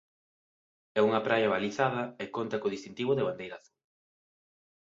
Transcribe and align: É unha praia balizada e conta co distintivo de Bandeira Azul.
É 0.97 0.99
unha 1.07 1.23
praia 1.27 1.51
balizada 1.55 2.03
e 2.23 2.25
conta 2.35 2.59
co 2.61 2.73
distintivo 2.75 3.11
de 3.15 3.25
Bandeira 3.27 3.55
Azul. 3.59 3.77